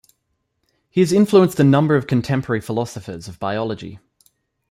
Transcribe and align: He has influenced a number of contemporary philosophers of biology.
He 0.89 0.99
has 1.01 1.11
influenced 1.13 1.59
a 1.59 1.63
number 1.63 1.95
of 1.95 2.07
contemporary 2.07 2.59
philosophers 2.59 3.27
of 3.27 3.37
biology. 3.37 3.99